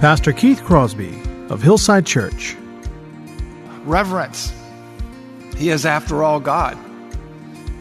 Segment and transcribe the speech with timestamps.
[0.00, 1.18] Pastor Keith Crosby
[1.48, 2.54] of Hillside Church.
[3.84, 4.52] Reverence.
[5.56, 6.76] He is, after all, God,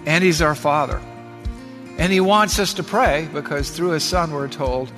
[0.05, 1.01] and He's our Father.
[1.97, 4.93] And He wants us to pray because through His Son we're told,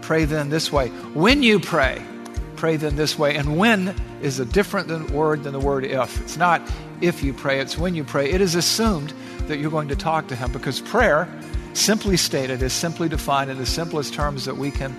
[0.00, 0.88] pray then this way.
[1.12, 2.02] When you pray,
[2.56, 3.36] pray then this way.
[3.36, 6.18] And when is a different than word than the word if.
[6.22, 6.62] It's not
[7.02, 8.30] if you pray, it's when you pray.
[8.30, 9.12] It is assumed
[9.48, 11.28] that you're going to talk to Him because prayer,
[11.74, 14.98] simply stated, is simply defined in the simplest terms that we can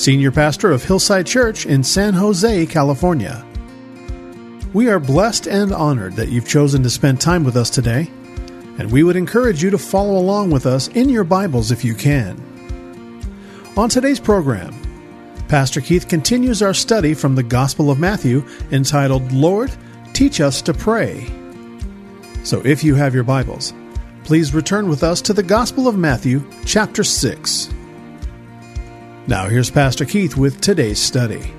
[0.00, 3.44] Senior Pastor of Hillside Church in San Jose, California.
[4.72, 8.10] We are blessed and honored that you've chosen to spend time with us today,
[8.78, 11.94] and we would encourage you to follow along with us in your Bibles if you
[11.94, 12.40] can.
[13.76, 14.74] On today's program,
[15.48, 19.70] Pastor Keith continues our study from the Gospel of Matthew entitled, Lord,
[20.14, 21.30] Teach Us to Pray.
[22.42, 23.74] So if you have your Bibles,
[24.24, 27.68] please return with us to the Gospel of Matthew, chapter 6.
[29.26, 31.52] Now here's Pastor Keith with today's study.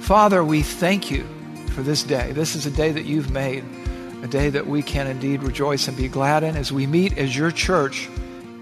[0.00, 1.24] Father, we thank you
[1.70, 2.30] for this day.
[2.32, 3.64] This is a day that you've made,
[4.22, 7.36] a day that we can indeed rejoice and be glad in as we meet as
[7.36, 8.08] your church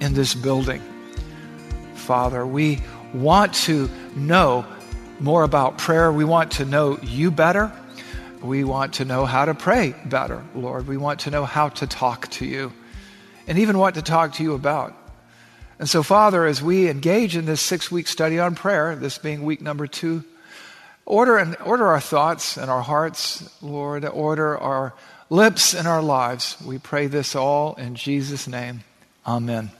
[0.01, 0.83] in this building.
[1.95, 2.81] Father, we
[3.13, 4.65] want to know
[5.21, 6.11] more about prayer.
[6.11, 7.71] We want to know you better.
[8.43, 10.89] We want to know how to pray better, Lord.
[10.89, 12.73] We want to know how to talk to you
[13.47, 14.97] and even what to talk to you about.
[15.81, 19.45] And so, Father, as we engage in this six week study on prayer, this being
[19.45, 20.25] week number two,
[21.07, 24.93] order and order our thoughts and our hearts, Lord, order our
[25.31, 26.59] lips and our lives.
[26.63, 28.85] We pray this all in Jesus' name.
[29.27, 29.71] Amen.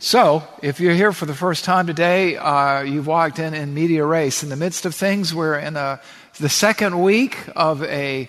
[0.00, 4.04] So, if you're here for the first time today, uh, you've walked in in medias
[4.04, 4.42] res.
[4.42, 6.00] In the midst of things, we're in a,
[6.40, 8.28] the second week of a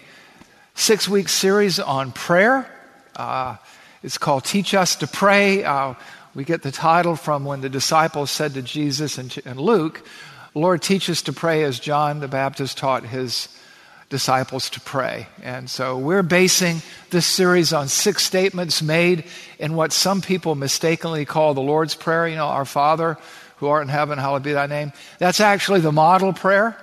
[0.75, 2.69] six week series on prayer.
[3.15, 3.55] Uh,
[4.03, 5.63] it's called Teach Us to Pray.
[5.63, 5.93] Uh,
[6.33, 10.05] we get the title from when the disciples said to Jesus and, and Luke,
[10.53, 13.47] Lord, teach us to pray as John the Baptist taught his
[14.09, 15.27] disciples to pray.
[15.41, 19.25] And so we're basing this series on six statements made
[19.59, 22.27] in what some people mistakenly call the Lord's Prayer.
[22.27, 23.17] You know, Our Father
[23.61, 24.91] who art in heaven, hallowed be thy name.
[25.19, 26.75] That's actually the model prayer.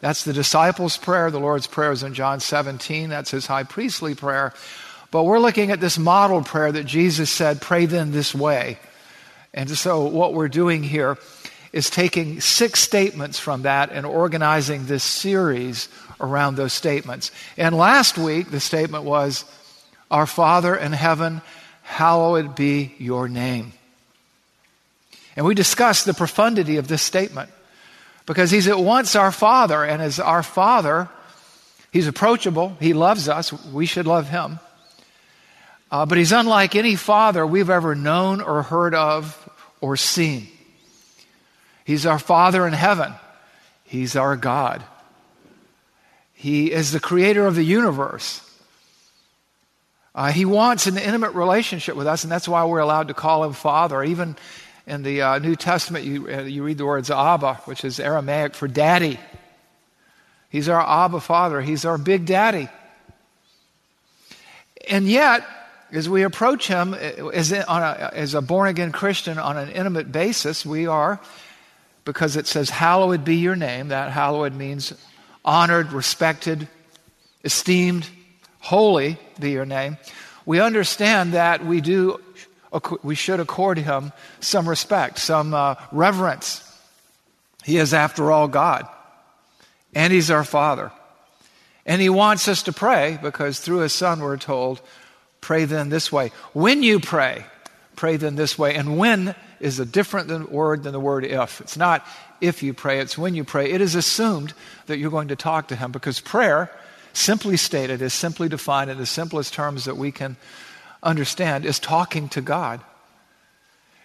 [0.00, 1.30] That's the disciples' prayer.
[1.30, 3.08] The Lord's Prayer is in John 17.
[3.08, 4.52] That's his high priestly prayer.
[5.14, 8.80] But we're looking at this model prayer that Jesus said, pray then this way.
[9.52, 11.18] And so what we're doing here
[11.72, 15.88] is taking six statements from that and organizing this series
[16.20, 17.30] around those statements.
[17.56, 19.44] And last week, the statement was,
[20.10, 21.42] Our Father in heaven,
[21.84, 23.72] hallowed be your name.
[25.36, 27.50] And we discussed the profundity of this statement
[28.26, 31.08] because he's at once our Father, and as our Father,
[31.92, 34.58] he's approachable, he loves us, we should love him.
[35.90, 39.38] Uh, but he's unlike any father we've ever known or heard of
[39.80, 40.48] or seen.
[41.84, 43.12] He's our Father in heaven.
[43.84, 44.82] He's our God.
[46.32, 48.40] He is the creator of the universe.
[50.14, 53.44] Uh, he wants an intimate relationship with us, and that's why we're allowed to call
[53.44, 54.02] him Father.
[54.02, 54.36] Even
[54.86, 58.54] in the uh, New Testament, you, uh, you read the words Abba, which is Aramaic
[58.54, 59.18] for daddy.
[60.48, 62.68] He's our Abba Father, He's our big daddy.
[64.88, 65.44] And yet,
[65.94, 70.66] as we approach Him as, a, as a born again Christian on an intimate basis,
[70.66, 71.20] we are,
[72.04, 73.88] because it says, Hallowed be your name.
[73.88, 74.92] That hallowed means
[75.44, 76.68] honored, respected,
[77.44, 78.08] esteemed,
[78.60, 79.98] holy be your name.
[80.46, 82.20] We understand that we do,
[83.02, 86.60] we should accord Him some respect, some uh, reverence.
[87.62, 88.86] He is, after all, God,
[89.94, 90.90] and He's our Father.
[91.86, 94.80] And He wants us to pray because through His Son, we're told,
[95.44, 96.32] pray then this way.
[96.54, 97.44] When you pray,
[97.96, 98.74] pray then this way.
[98.74, 101.60] And when is a different than word than the word if.
[101.60, 102.06] It's not
[102.40, 103.70] if you pray, it's when you pray.
[103.70, 104.52] It is assumed
[104.86, 106.70] that you're going to talk to Him because prayer,
[107.12, 110.36] simply stated, is simply defined in the simplest terms that we can
[111.02, 112.80] understand, is talking to God.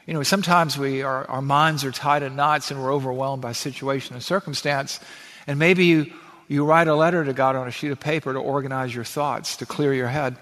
[0.05, 3.51] You know, sometimes we, our, our minds are tied in knots and we're overwhelmed by
[3.51, 4.99] situation and circumstance.
[5.45, 6.11] And maybe you,
[6.47, 9.57] you write a letter to God on a sheet of paper to organize your thoughts,
[9.57, 10.35] to clear your head.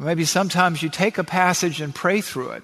[0.00, 2.62] Maybe sometimes you take a passage and pray through it.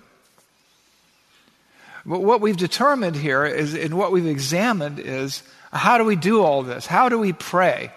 [2.07, 6.43] But what we've determined here is, and what we've examined is how do we do
[6.43, 6.87] all this?
[6.87, 7.91] How do we pray?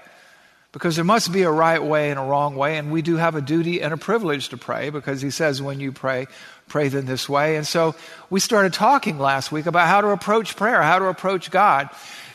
[0.73, 3.35] Because there must be a right way and a wrong way, and we do have
[3.35, 6.27] a duty and a privilege to pray because he says, when you pray,
[6.67, 7.55] pray then this way.
[7.55, 7.95] And so
[8.29, 11.89] we started talking last week about how to approach prayer, how to approach God.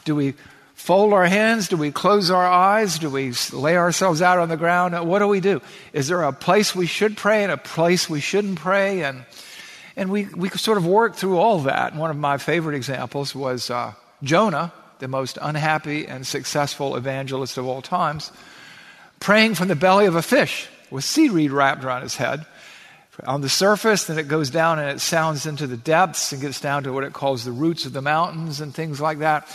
[0.04, 0.34] Do we
[0.74, 1.68] fold our hands?
[1.68, 2.98] Do we close our eyes?
[2.98, 5.08] Do we lay ourselves out on the ground?
[5.08, 5.62] What do we do?
[5.92, 9.02] Is there a place we should pray and a place we shouldn't pray?
[9.02, 9.24] And,
[9.96, 11.96] and we, we sort of work through all that.
[11.96, 17.66] One of my favorite examples was uh, Jonah the most unhappy and successful evangelist of
[17.66, 18.30] all times,
[19.20, 22.46] praying from the belly of a fish with seaweed wrapped around his head.
[23.26, 26.60] On the surface, then it goes down and it sounds into the depths and gets
[26.60, 29.46] down to what it calls the roots of the mountains and things like that.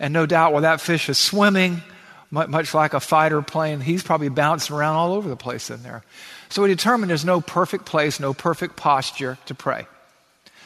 [0.00, 1.82] And no doubt, while that fish is swimming,
[2.30, 6.02] much like a fighter plane, he's probably bouncing around all over the place in there.
[6.50, 9.86] So we determined there's no perfect place, no perfect posture to pray.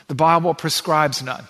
[0.08, 1.44] The Bible prescribes none.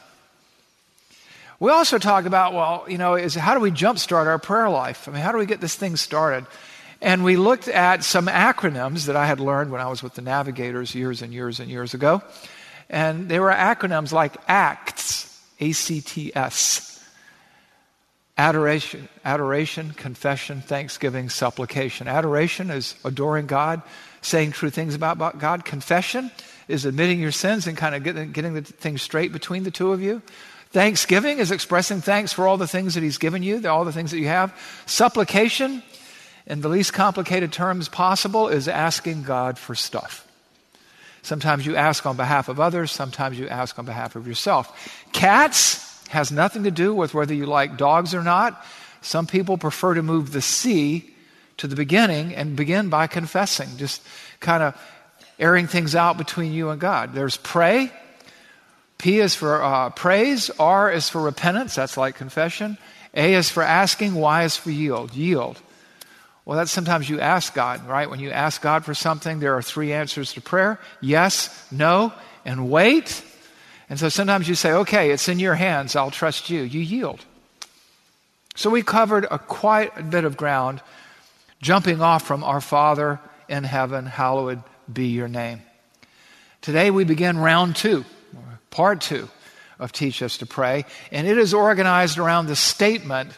[1.59, 5.09] We also talked about, well, you know, is how do we jumpstart our prayer life?
[5.09, 6.47] I mean, how do we get this thing started?
[7.01, 10.23] And we looked at some acronyms that I had learned when I was with the
[10.23, 12.23] navigators years and years and years ago.
[12.91, 16.92] And they were acronyms like ACTS, A C T S.
[18.39, 22.09] Adoration, adoration, confession, thanksgiving, supplication.
[22.09, 23.83] Adoration is adoring God,
[24.23, 25.67] saying true things about God.
[25.67, 26.31] Confession
[26.67, 29.93] is admitting your sins and kind of getting, getting the things straight between the two
[29.93, 30.23] of you.
[30.71, 34.11] Thanksgiving is expressing thanks for all the things that He's given you, all the things
[34.13, 34.59] that you have.
[34.87, 35.83] Supplication,
[36.47, 40.27] in the least complicated terms possible, is asking God for stuff.
[41.21, 45.05] Sometimes you ask on behalf of others, sometimes you ask on behalf of yourself.
[45.13, 48.65] Cats has nothing to do with whether you like dogs or not.
[49.01, 51.13] Some people prefer to move the C
[51.57, 54.03] to the beginning and begin by confessing, just
[54.41, 54.81] kind of
[55.39, 57.15] airing things out between you and God.
[57.15, 57.91] There's pray,
[59.03, 60.49] P is for uh, praise.
[60.61, 61.75] R is for repentance.
[61.75, 62.79] That's like confession.
[63.15, 64.15] A is for asking.
[64.15, 65.13] Y is for yield.
[65.15, 65.61] Yield.
[66.45, 68.09] Well, that's sometimes you ask God, right?
[68.09, 72.13] When you ask God for something, there are three answers to prayer yes, no,
[72.45, 73.25] and wait.
[73.93, 75.97] And so sometimes you say, okay, it's in your hands.
[75.97, 76.63] I'll trust you.
[76.63, 77.27] You yield.
[78.55, 80.81] So we covered a quite a bit of ground
[81.61, 85.61] jumping off from our Father in heaven, hallowed be your name.
[86.63, 88.07] Today we begin round two
[88.71, 89.29] part two
[89.79, 93.37] of Teach Us to Pray, and it is organized around the statement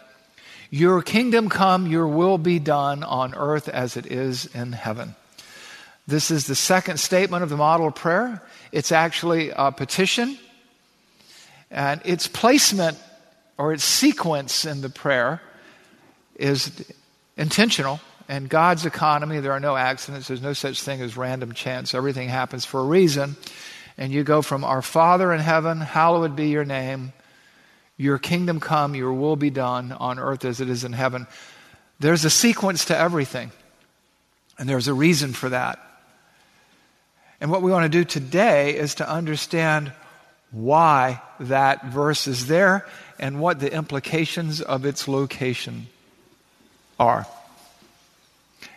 [0.71, 5.17] Your kingdom come, your will be done on earth as it is in heaven.
[6.07, 8.43] This is the second statement of the model of prayer.
[8.73, 10.39] It's actually a petition,
[11.75, 12.97] and its placement
[13.59, 15.43] or its sequence in the prayer
[16.37, 16.91] is
[17.37, 18.01] intentional.
[18.29, 20.29] In God's economy, there are no accidents.
[20.29, 21.93] There's no such thing as random chance.
[21.95, 23.37] Everything happens for a reason
[23.97, 27.13] and you go from Our Father in heaven, hallowed be your name,
[27.97, 31.27] your kingdom come, your will be done on earth as it is in heaven.
[32.01, 33.53] There's a sequence to everything,
[34.59, 35.79] and there's a reason for that.
[37.41, 39.93] And what we want to do today is to understand
[40.55, 42.87] why that verse is there
[43.19, 45.89] and what the implications of its location
[46.99, 47.27] are.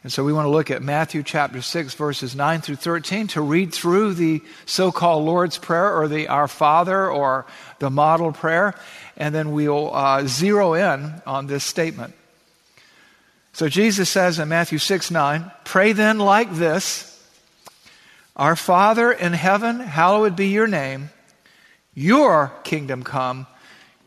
[0.04, 3.42] And so we want to look at Matthew chapter 6, verses 9 through 13 to
[3.42, 7.46] read through the so called Lord's Prayer or the Our Father or
[7.80, 8.74] the model prayer,
[9.16, 12.14] and then we'll uh, zero in on this statement.
[13.54, 17.22] So Jesus says in Matthew 6 9, Pray then like this
[18.36, 21.10] Our Father in heaven, hallowed be your name,
[21.98, 23.48] your kingdom come,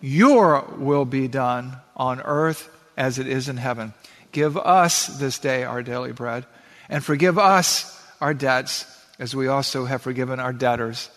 [0.00, 3.92] your will be done on earth as it is in heaven.
[4.30, 6.46] Give us this day our daily bread,
[6.88, 8.86] and forgive us our debts
[9.18, 11.10] as we also have forgiven our debtors.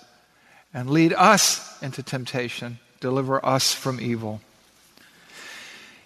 [0.73, 4.41] And lead us into temptation, deliver us from evil.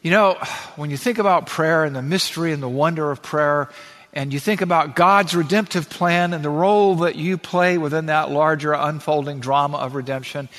[0.02, 0.34] You know,
[0.76, 3.70] when you think about prayer and the mystery and the wonder of prayer,
[4.18, 8.32] and you think about God's redemptive plan and the role that you play within that
[8.32, 10.50] larger unfolding drama of redemption,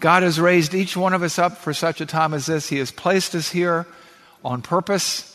[0.00, 2.70] God has raised each one of us up for such a time as this.
[2.70, 3.86] He has placed us here
[4.42, 5.28] on purpose.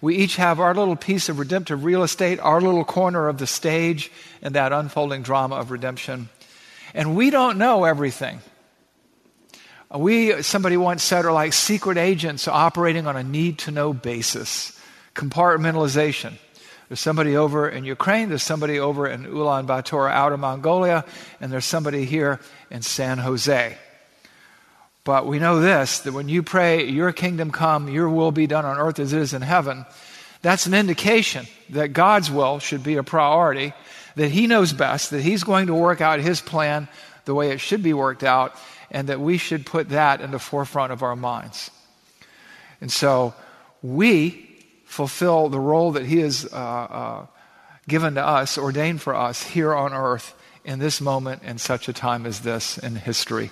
[0.00, 3.46] We each have our little piece of redemptive real estate, our little corner of the
[3.48, 6.28] stage in that unfolding drama of redemption.
[6.94, 8.38] And we don't know everything.
[9.92, 14.80] We, somebody once said, are like secret agents operating on a need to know basis,
[15.16, 16.34] compartmentalization.
[16.88, 21.04] There's somebody over in Ukraine, there's somebody over in Ulaanbaatar, outer Mongolia,
[21.40, 22.40] and there's somebody here
[22.70, 23.76] in San Jose.
[25.02, 28.64] But we know this that when you pray, Your kingdom come, Your will be done
[28.64, 29.84] on earth as it is in heaven,
[30.42, 33.72] that's an indication that God's will should be a priority,
[34.14, 36.88] that He knows best, that He's going to work out His plan
[37.24, 38.54] the way it should be worked out,
[38.92, 41.70] and that we should put that in the forefront of our minds.
[42.80, 43.34] And so
[43.82, 44.45] we
[44.86, 47.26] fulfill the role that He has uh, uh,
[47.86, 51.92] given to us, ordained for us here on earth in this moment in such a
[51.92, 53.50] time as this in history.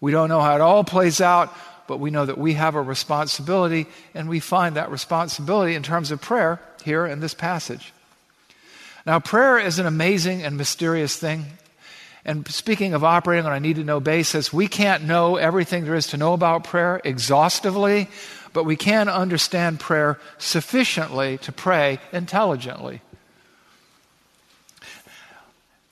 [0.00, 1.52] We don't know how it all plays out,
[1.86, 6.10] but we know that we have a responsibility, and we find that responsibility in terms
[6.10, 7.92] of prayer here in this passage.
[9.04, 11.46] Now, prayer is an amazing and mysterious thing.
[12.24, 15.94] And speaking of operating on a need to know basis, we can't know everything there
[15.94, 18.08] is to know about prayer exhaustively,
[18.52, 23.02] but we can understand prayer sufficiently to pray intelligently.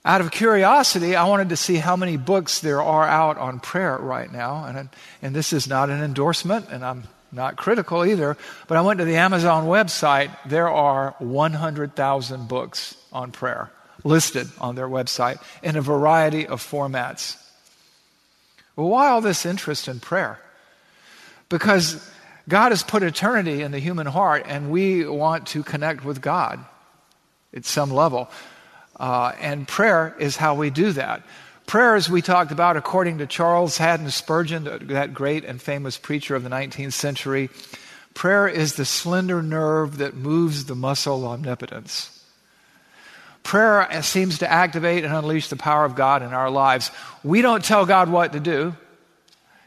[0.04, 3.98] Out of curiosity, I wanted to see how many books there are out on prayer
[3.98, 4.64] right now.
[4.64, 4.88] And,
[5.20, 8.36] and this is not an endorsement, and I'm not critical either,
[8.68, 10.30] but I went to the Amazon website.
[10.46, 13.72] There are 100,000 books on prayer
[14.04, 17.36] listed on their website in a variety of formats.
[18.76, 20.38] Well, why all this interest in prayer?
[21.48, 22.08] Because
[22.48, 26.64] God has put eternity in the human heart, and we want to connect with God
[27.52, 28.30] at some level.
[28.98, 31.22] Uh, and prayer is how we do that.
[31.66, 36.36] Prayer, as we talked about, according to Charles Haddon Spurgeon, that great and famous preacher
[36.36, 37.50] of the 19th century,
[38.14, 42.12] prayer is the slender nerve that moves the muscle omnipotence.
[43.42, 46.92] Prayer seems to activate and unleash the power of God in our lives.
[47.24, 48.76] We don't tell God what to do,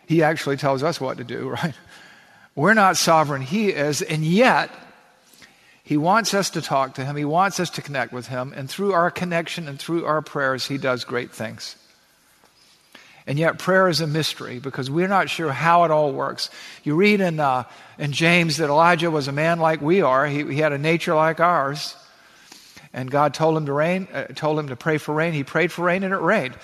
[0.07, 1.75] He actually tells us what to do, right?
[2.59, 4.69] We're not sovereign, He is, and yet,
[5.81, 7.15] he wants us to talk to Him.
[7.15, 8.51] He wants us to connect with Him.
[8.53, 11.77] And through our connection and through our prayers, He does great things.
[13.25, 16.49] And yet, prayer is a mystery because we're not sure how it all works.
[16.83, 17.63] You read in, uh,
[17.97, 21.15] in James that Elijah was a man like we are, he, he had a nature
[21.15, 21.95] like ours.
[22.91, 25.31] And God told him to rain, uh, told him to pray for rain.
[25.31, 26.55] He prayed for rain, and it rained.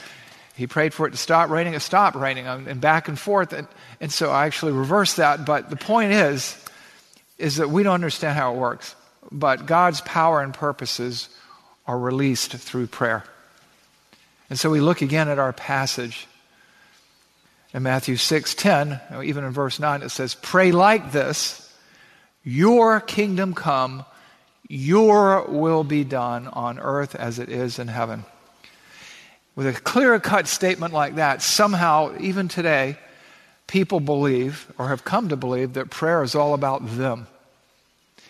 [0.55, 3.51] He prayed for it to stop raining, it stopped raining, um, and back and forth.
[3.53, 3.67] And,
[3.99, 5.45] and so I actually reversed that.
[5.45, 6.57] But the point is,
[7.37, 8.95] is that we don't understand how it works
[9.31, 11.29] but God's power and purposes
[11.87, 13.23] are released through prayer.
[14.49, 16.27] And so we look again at our passage
[17.73, 21.69] in Matthew 6:10, even in verse 9 it says, "Pray like this,
[22.43, 24.05] your kingdom come,
[24.67, 28.25] your will be done on earth as it is in heaven."
[29.55, 32.97] With a clear-cut statement like that, somehow even today
[33.67, 37.27] people believe or have come to believe that prayer is all about them.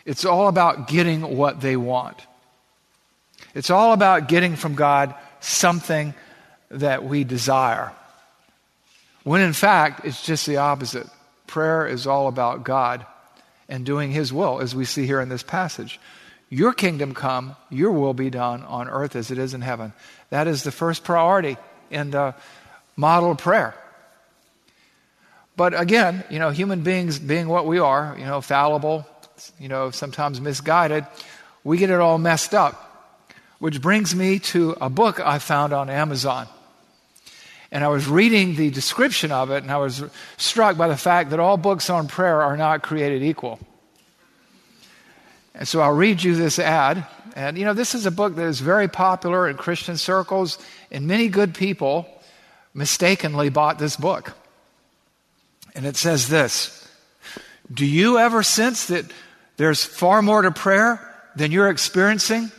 [0.06, 2.18] It's all about getting what they want.
[3.56, 6.14] It's all about getting from God something
[6.70, 7.92] that we desire.
[9.24, 11.08] When in fact, it's just the opposite.
[11.48, 13.06] Prayer is all about God
[13.68, 16.00] and doing His will, as we see here in this passage.
[16.50, 19.94] Your kingdom come, your will be done on earth as it is in heaven.
[20.30, 21.58] That is the first priority
[21.90, 22.36] in the
[22.96, 23.76] model of prayer.
[25.58, 29.08] But again, you know, human beings being what we are, you know, fallible,
[29.60, 31.06] you know, sometimes misguided,
[31.64, 32.82] we get it all messed up.
[33.60, 36.48] Which brings me to a book I found on Amazon.
[37.72, 40.04] And I was reading the description of it, and I was
[40.38, 43.60] struck by the fact that all books on prayer are not created equal.
[45.56, 47.08] And so I'll read you this ad.
[47.36, 50.58] And, you know, this is a book that is very popular in Christian circles,
[50.92, 52.08] and many good people
[52.74, 54.34] mistakenly bought this book.
[55.74, 56.88] And it says this
[57.74, 59.06] Do you ever sense that
[59.58, 61.02] there's far more to prayer
[61.36, 62.52] than you're experiencing?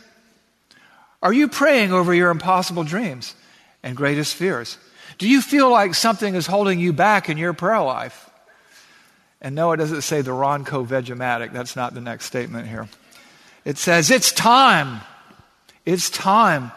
[1.21, 3.33] Are you praying over your impossible dreams
[3.81, 4.77] and greatest fears?
[5.17, 8.26] Do you feel like something is holding you back in your prayer life?
[9.41, 11.53] And no, it doesn't say the Ronco Veg-O-Matic.
[11.53, 12.89] That's not the next statement here.
[13.65, 15.01] It says, It's time.
[15.85, 16.71] It's time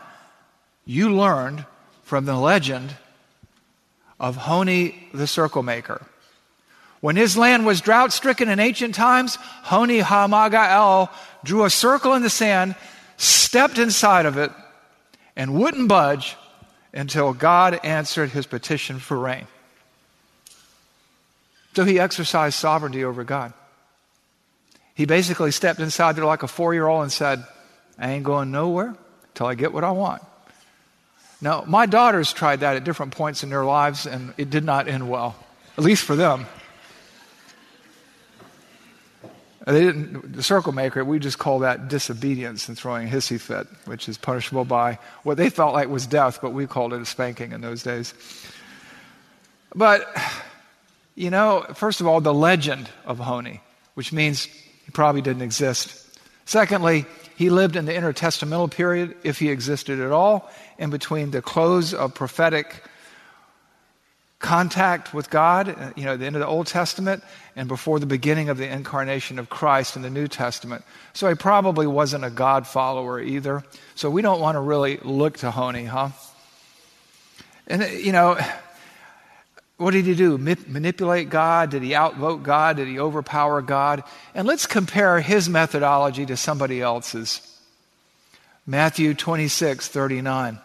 [0.84, 1.64] you learned
[2.02, 2.96] from the legend
[4.18, 6.02] of Honi the circle maker.
[7.00, 11.08] When his land was drought stricken in ancient times, Honi Hamagael
[11.42, 12.74] drew a circle in the sand,
[13.16, 14.52] stepped inside of it,
[15.34, 16.36] and wouldn't budge
[16.92, 19.46] until God answered his petition for rain.
[21.74, 23.52] So he exercised sovereignty over God.
[24.94, 27.44] He basically stepped inside there like a four year old and said,
[27.98, 28.94] I ain't going nowhere
[29.34, 30.22] till I get what I want.
[31.40, 34.88] Now, my daughters tried that at different points in their lives, and it did not
[34.88, 35.36] end well,
[35.78, 36.46] at least for them.
[39.66, 43.66] They didn't, the circle maker, we just call that disobedience and throwing a hissy fit,
[43.84, 47.06] which is punishable by what they felt like was death, but we called it a
[47.06, 48.12] spanking in those days.
[49.74, 50.10] But,
[51.14, 53.60] you know, first of all, the legend of Honi,
[53.94, 56.18] which means he probably didn't exist.
[56.44, 61.42] Secondly, he lived in the intertestamental period, if he existed at all, in between the
[61.42, 62.82] close of prophetic
[64.40, 67.22] contact with God, you know, the end of the Old Testament,
[67.56, 70.82] and before the beginning of the incarnation of Christ in the New Testament.
[71.12, 73.62] So he probably wasn't a God follower either.
[73.94, 76.10] So we don't want to really look to Honi, huh?
[77.66, 78.38] And, you know,
[79.80, 80.36] what did he do?
[80.36, 81.70] manipulate God?
[81.70, 82.76] Did he outvote God?
[82.76, 84.04] Did he overpower God?
[84.34, 87.40] And let's compare his methodology to somebody else's.
[88.66, 90.58] Matthew 26, 39.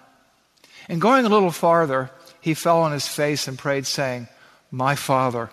[0.89, 4.27] And going a little farther, he fell on his face and prayed, saying,
[4.69, 5.50] My Father,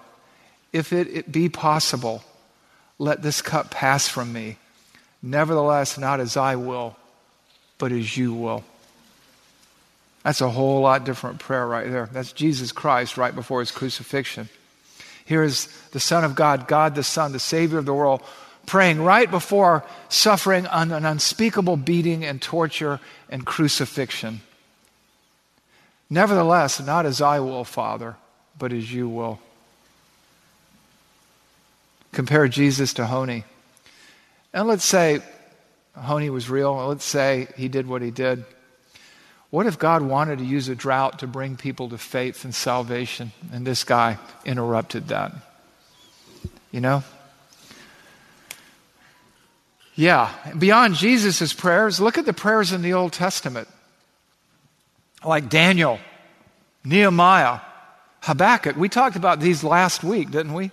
[0.72, 2.24] if it, it be possible,
[2.98, 4.56] let this cup pass from me.
[5.22, 6.96] Nevertheless, not as I will,
[7.78, 8.64] but as you will.
[10.22, 12.08] That's a whole lot different prayer right there.
[12.12, 14.48] That's Jesus Christ right before his crucifixion.
[15.24, 18.22] Here is the Son of God, God the Son, the Savior of the world,
[18.66, 24.40] praying right before suffering an unspeakable beating and torture and crucifixion.
[26.08, 28.16] Nevertheless, not as I will, Father,
[28.58, 29.40] but as you will.
[32.12, 33.44] Compare Jesus to Honi.
[34.52, 35.20] And let's say
[35.96, 36.74] Honi was real.
[36.86, 38.44] Let's say he did what he did.
[39.52, 43.32] What if God wanted to use a drought to bring people to faith and salvation,
[43.52, 45.30] and this guy interrupted that?
[46.70, 47.04] You know?
[49.94, 50.32] Yeah.
[50.56, 53.68] Beyond Jesus' prayers, look at the prayers in the Old Testament
[55.22, 55.98] like Daniel,
[56.82, 57.60] Nehemiah,
[58.22, 58.76] Habakkuk.
[58.76, 60.70] We talked about these last week, didn't we?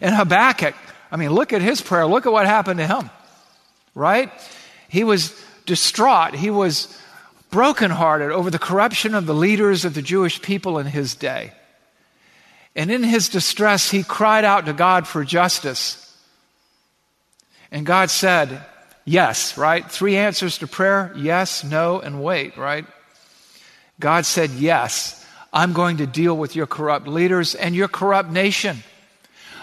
[0.00, 0.74] And Habakkuk,
[1.12, 2.06] I mean, look at his prayer.
[2.06, 3.08] Look at what happened to him,
[3.94, 4.32] right?
[4.88, 5.32] He was
[5.64, 6.34] distraught.
[6.34, 6.92] He was
[7.50, 11.52] brokenhearted over the corruption of the leaders of the Jewish people in his day.
[12.74, 16.02] And in his distress, he cried out to God for justice.
[17.70, 18.64] And God said,
[19.04, 19.88] Yes, right?
[19.88, 22.84] Three answers to prayer yes, no, and wait, right?
[24.00, 28.82] God said, Yes, I'm going to deal with your corrupt leaders and your corrupt nation.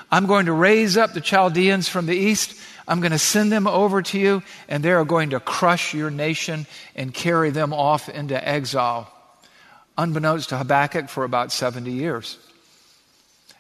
[0.10, 2.60] I'm going to raise up the Chaldeans from the east.
[2.88, 6.10] I'm going to send them over to you, and they are going to crush your
[6.10, 9.12] nation and carry them off into exile.
[9.98, 12.38] Unbeknownst to Habakkuk for about 70 years.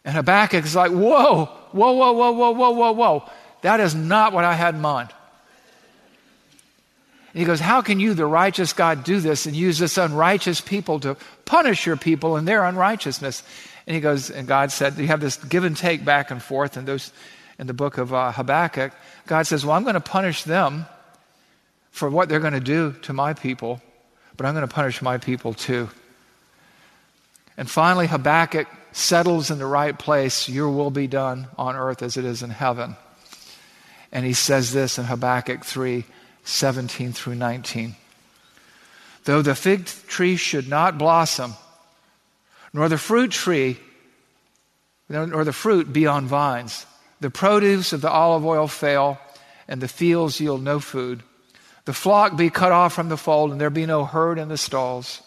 [0.04, 3.30] And Habakkuk is like, whoa, whoa, whoa, whoa, whoa, whoa, whoa, whoa.
[3.62, 5.10] That is not what I had in mind.
[7.34, 10.62] And he goes, How can you, the righteous God, do this and use this unrighteous
[10.62, 13.42] people to punish your people and their unrighteousness?
[13.88, 16.78] And he goes, and God said, You have this give and take back and forth
[16.78, 17.12] and those,
[17.64, 18.92] in the book of uh, Habakkuk.
[19.26, 20.86] God says, Well, I'm going to punish them
[21.92, 23.82] for what they're going to do to my people,
[24.36, 25.88] but I'm going to punish my people too.
[27.56, 32.18] And finally, Habakkuk settles in the right place Your will be done on earth as
[32.18, 32.98] it is in heaven.
[34.12, 36.04] And he says this in Habakkuk 3
[36.44, 37.96] 17 through 19.
[39.24, 41.54] Though the fig tree should not blossom,
[42.74, 43.78] nor the fruit tree,
[45.08, 46.86] nor the fruit be on vines,
[47.24, 49.18] the produce of the olive oil fail,
[49.70, 51.24] and the fields yield no food,
[51.86, 54.58] the flock be cut off from the fold, and there be no herd in the
[54.58, 55.22] stalls.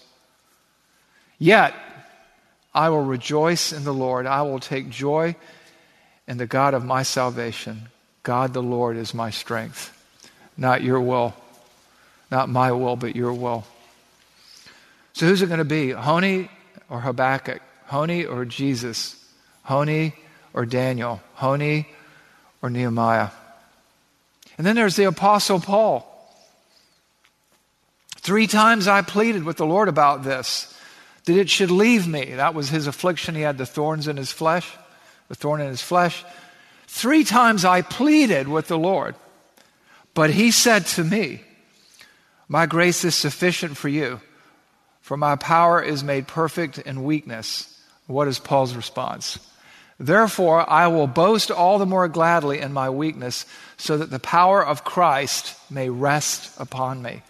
[1.39, 1.75] Yet
[2.75, 4.27] I will rejoice in the Lord.
[4.27, 5.37] I will take joy
[6.29, 7.89] in the God of my salvation.
[8.23, 9.91] God the Lord is my strength.
[10.55, 11.35] Not your will.
[12.31, 13.65] Not my will, but your will.
[15.15, 15.93] So who's it going to be?
[15.93, 16.51] Honi
[16.91, 17.63] or Habakkuk?
[17.87, 19.17] Honi or Jesus?
[19.63, 20.13] Honi
[20.57, 21.23] or Daniel?
[21.35, 21.87] Honi
[22.63, 23.29] or Nehemiah?
[24.59, 26.13] And then there's the Apostle Paul.
[28.17, 30.77] Three times I pleaded with the Lord about this,
[31.27, 32.33] that it should leave me.
[32.35, 33.37] That was his affliction.
[33.37, 34.69] He had the thorns in his flesh,
[35.29, 36.25] the thorn in his flesh.
[36.89, 39.15] Three times I pleaded with the Lord
[40.17, 41.43] but he said to me,
[42.49, 44.23] My grace is sufficient for you,
[45.03, 47.79] For my power is made perfect in weakness.
[48.07, 49.39] What is Paul's response?
[49.99, 54.65] Therefore, I will boast all the more gladly in my weakness, so that the power
[54.65, 57.23] of Christ may rest upon me.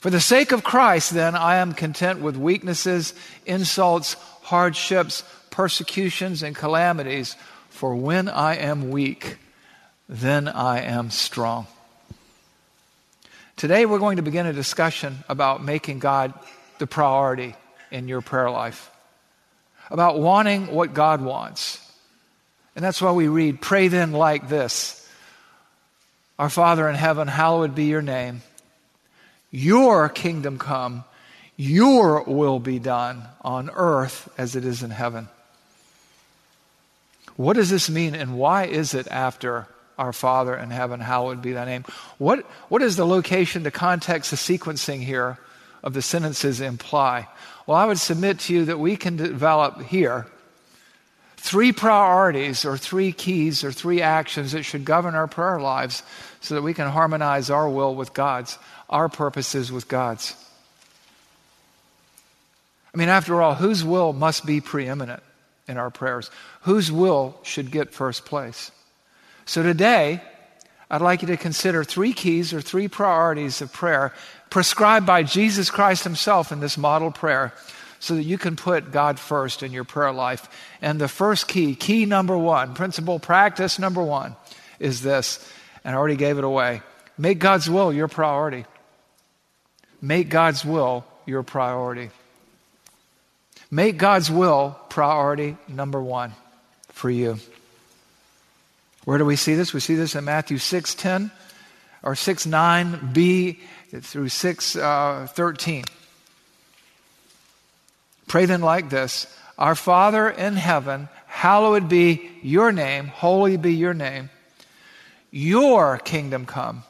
[0.00, 3.14] For the sake of Christ, then, I am content with weaknesses,
[3.46, 7.36] insults, hardships, persecutions, and calamities.
[7.70, 9.38] For when I am weak,
[10.08, 11.66] then I am strong.
[13.56, 16.32] Today, we're going to begin a discussion about making God
[16.78, 17.56] the priority
[17.90, 18.90] in your prayer life,
[19.90, 21.84] about wanting what God wants.
[22.76, 25.08] And that's why we read, Pray then like this
[26.38, 28.42] Our Father in heaven, hallowed be your name.
[29.50, 31.04] Your kingdom come,
[31.56, 35.28] your will be done on earth as it is in heaven.
[37.36, 41.52] What does this mean, and why is it after our Father in heaven, hallowed be
[41.52, 41.84] thy name?
[42.18, 45.38] What, what is the location, the context, the sequencing here
[45.82, 47.28] of the sentences imply?
[47.68, 50.26] Well, I would submit to you that we can develop here
[51.36, 56.02] three priorities or three keys or three actions that should govern our prayer lives
[56.40, 60.34] so that we can harmonize our will with God's, our purposes with God's.
[62.94, 65.22] I mean, after all, whose will must be preeminent
[65.68, 66.30] in our prayers?
[66.62, 68.70] Whose will should get first place?
[69.44, 70.22] So today,
[70.90, 74.14] I'd like you to consider three keys or three priorities of prayer
[74.50, 77.52] prescribed by Jesus Christ Himself in this model prayer
[78.00, 80.48] so that you can put God first in your prayer life.
[80.80, 84.36] And the first key, key number one, principle practice number one,
[84.78, 85.44] is this,
[85.84, 86.82] and I already gave it away
[87.16, 88.64] make God's will your priority.
[90.00, 92.10] Make God's will your priority.
[93.70, 96.32] Make God's will priority number one
[96.90, 97.38] for you.
[99.04, 99.74] Where do we see this?
[99.74, 101.30] We see this in Matthew 6 10
[102.02, 103.58] or 6 9b
[103.90, 105.84] through 6 uh, 13.
[108.26, 109.26] Pray then like this
[109.58, 114.30] Our Father in heaven, hallowed be your name, holy be your name.
[115.30, 116.84] Your kingdom come,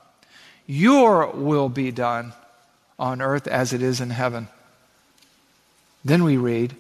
[0.67, 2.33] your will be done
[2.99, 4.49] on earth as it is in heaven.
[6.05, 6.77] Then we read,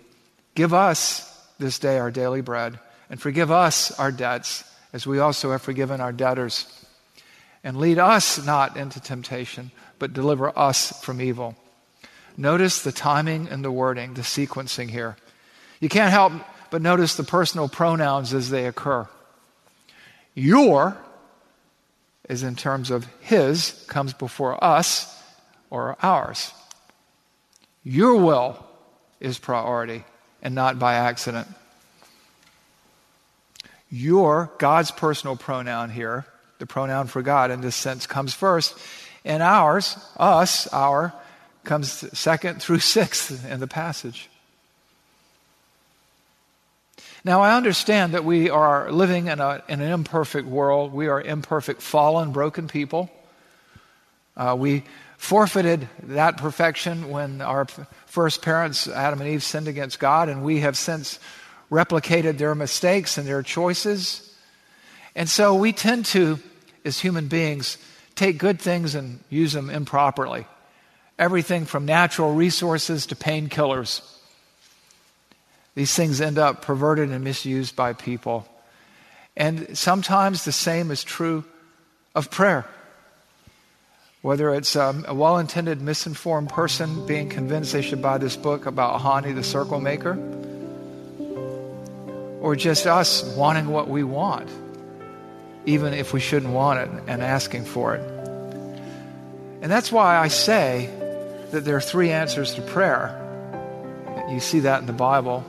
[0.55, 1.25] Give us
[1.59, 2.79] this day our daily bread,
[3.11, 6.67] and forgive us our debts, as we also have forgiven our debtors.
[7.69, 11.55] And lead us not into temptation, but deliver us from evil.
[12.35, 15.19] Notice the timing and the wording, the sequencing here.
[15.79, 16.33] You can't help
[16.71, 19.07] but notice the personal pronouns as they occur.
[20.35, 20.97] Your
[22.27, 25.23] is in terms of his, comes before us
[25.69, 26.53] or ours.
[27.85, 28.65] Your will
[29.21, 30.07] is priority
[30.41, 31.49] and not by accident.
[33.91, 36.25] Your, God's personal pronoun here,
[36.59, 38.77] the pronoun for God in this sense, comes first.
[39.25, 41.13] And ours, us, our,
[41.65, 44.29] comes second through sixth in the passage.
[47.25, 50.93] Now, I understand that we are living in, a, in an imperfect world.
[50.93, 53.11] We are imperfect, fallen, broken people.
[54.37, 54.85] Uh, we
[55.17, 57.67] forfeited that perfection when our
[58.07, 61.19] first parents, Adam and Eve, sinned against God, and we have since
[61.71, 64.28] replicated their mistakes and their choices.
[65.19, 66.39] And so we tend to,
[66.85, 67.77] as human beings,
[68.15, 70.47] take good things and use them improperly.
[71.19, 74.01] Everything from natural resources to painkillers.
[75.75, 78.47] These things end up perverted and misused by people.
[79.37, 81.45] And sometimes the same is true
[82.15, 82.65] of prayer.
[84.23, 88.67] Whether it's um, a well intended, misinformed person being convinced they should buy this book
[88.67, 90.17] about Honi, the circle maker,
[92.41, 94.49] or just us wanting what we want,
[95.69, 98.01] even if we shouldn't want it, and asking for it.
[99.61, 100.89] And that's why I say
[101.51, 103.15] that there are three answers to prayer.
[104.31, 105.45] You see that in the Bible.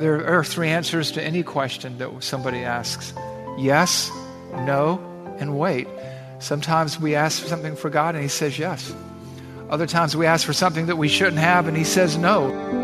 [0.00, 3.14] There are three answers to any question that somebody asks
[3.56, 4.10] yes,
[4.52, 4.98] no,
[5.38, 5.86] and wait.
[6.40, 8.92] Sometimes we ask for something for God and He says yes.
[9.70, 12.83] Other times we ask for something that we shouldn't have and He says no.